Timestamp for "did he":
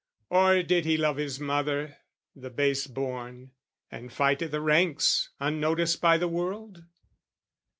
0.63-0.97